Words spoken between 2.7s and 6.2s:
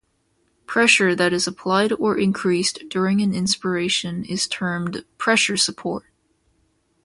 during an inspiration is termed pressure support.